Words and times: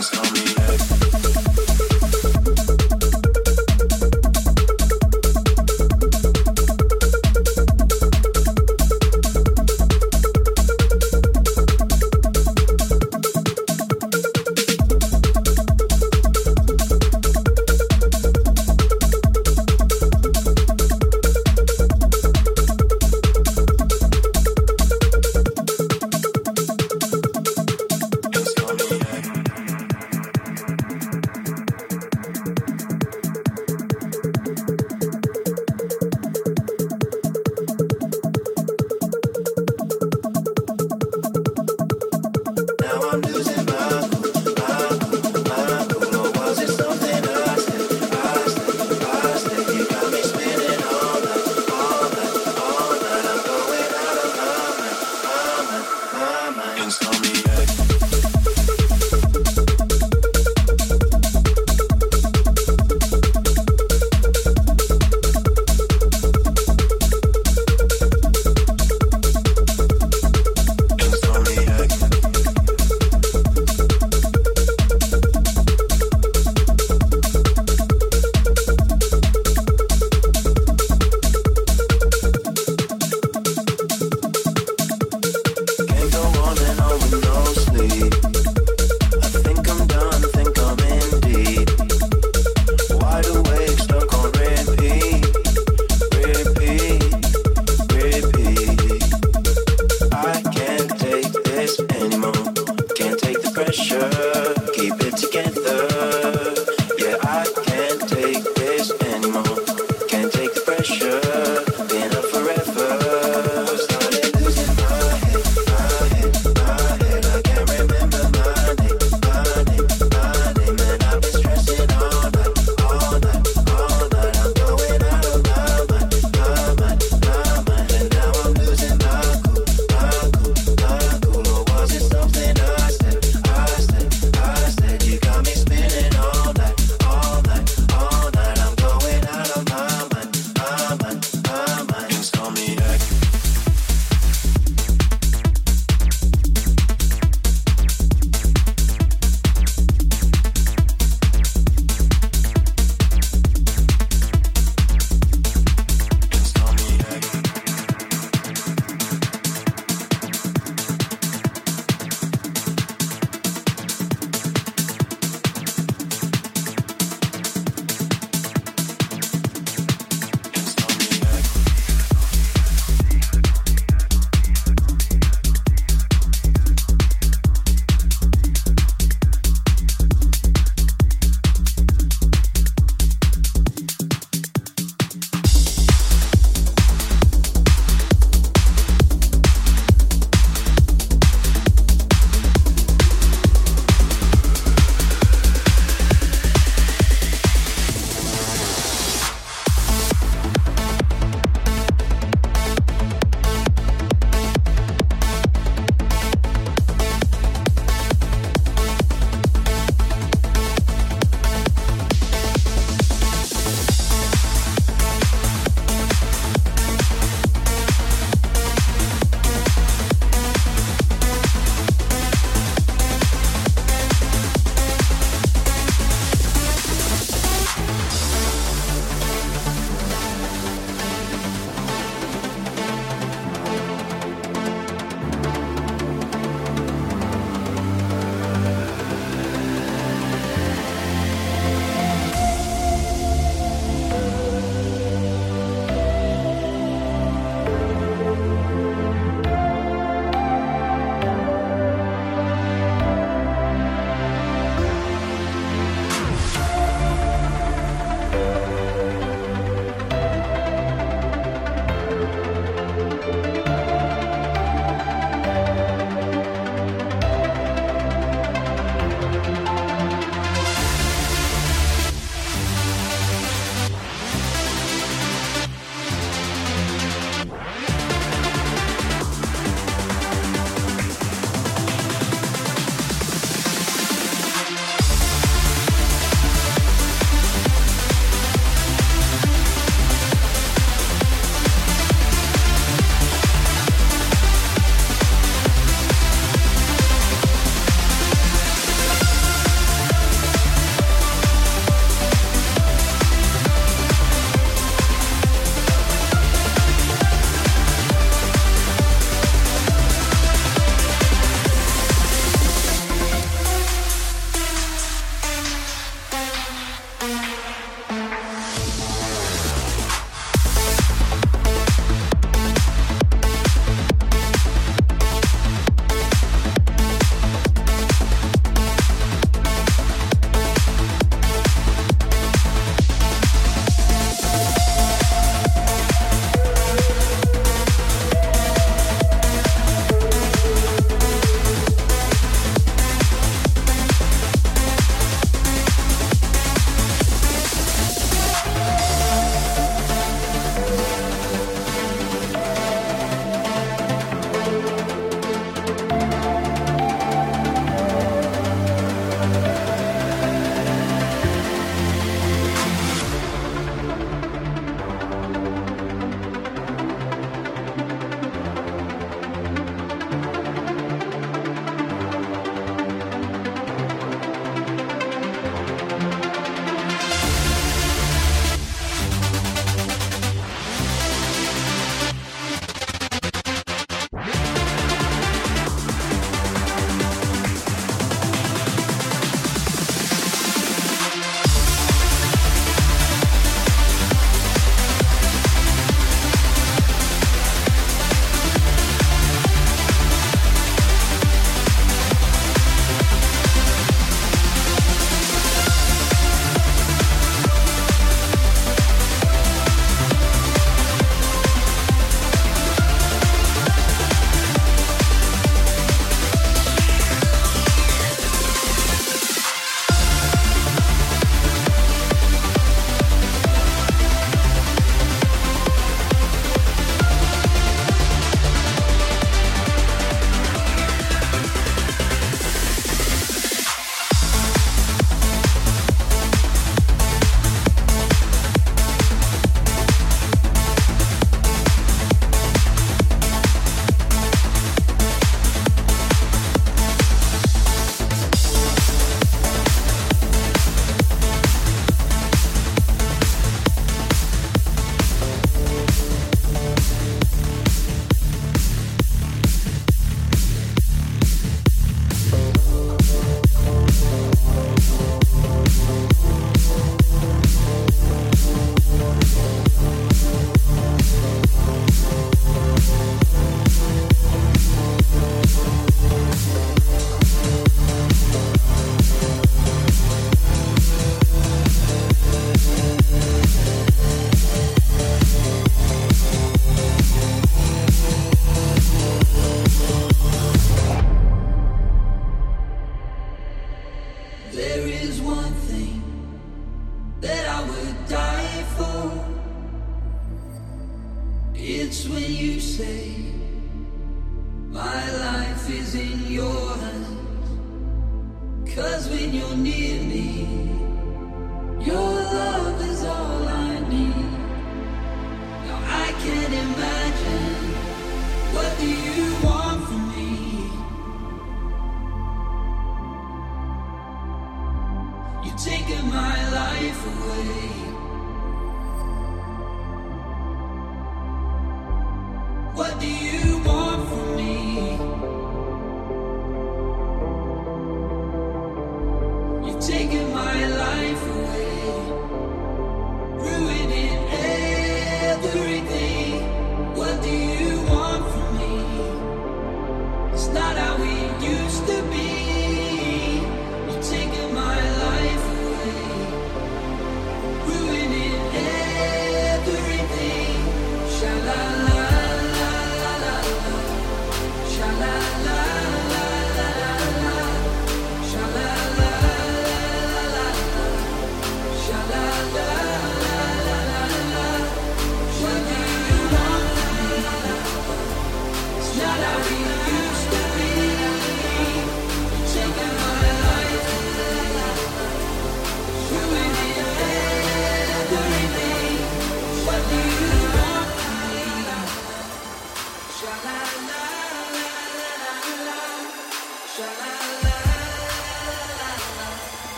feelings 0.00 0.10
coming. 0.10 0.47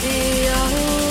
be 0.00 0.48
alright. 0.48 1.07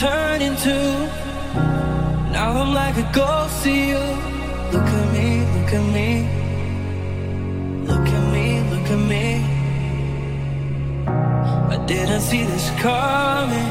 turn 0.00 0.40
into. 0.40 0.76
Now 2.32 2.48
I'm 2.60 2.72
like 2.72 2.96
a 2.96 3.06
ghost 3.12 3.64
to 3.64 3.70
you. 3.70 3.98
Look 4.72 4.88
at 4.98 5.06
me, 5.12 5.44
look 5.54 5.72
at 5.78 5.86
me. 5.96 6.10
Look 7.90 8.08
at 8.16 8.24
me, 8.32 8.46
look 8.72 8.88
at 8.96 9.02
me. 9.12 9.26
I 11.74 11.76
didn't 11.86 12.22
see 12.22 12.44
this 12.44 12.70
coming, 12.80 13.70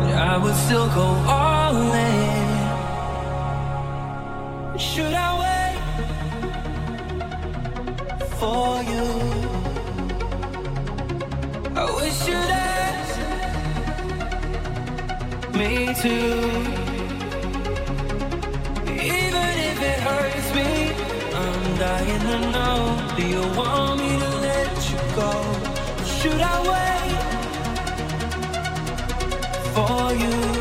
but 0.00 0.12
I 0.32 0.34
would 0.42 0.56
still 0.64 0.88
go 0.88 1.06
all 1.38 1.76
in. 2.10 2.48
Should 4.76 5.14
I 5.14 5.30
wait 5.42 5.78
for? 8.40 8.71
me 15.62 15.94
too. 15.94 16.34
Even 19.14 19.50
if 19.70 19.78
it 19.90 19.98
hurts 20.08 20.48
me, 20.58 20.70
I'm 21.42 21.62
dying 21.84 22.22
to 22.30 22.38
know. 22.54 22.78
Do 23.16 23.22
you 23.34 23.44
want 23.58 24.00
me 24.00 24.10
to 24.24 24.30
let 24.48 24.72
you 24.90 25.00
go? 25.20 25.32
Or 26.00 26.06
should 26.18 26.40
I 26.54 26.56
wait 26.72 27.16
for 29.74 30.02
you? 30.22 30.51